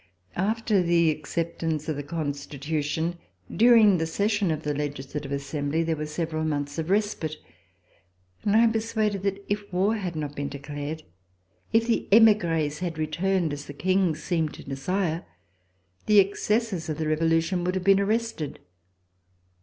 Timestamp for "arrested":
17.99-18.59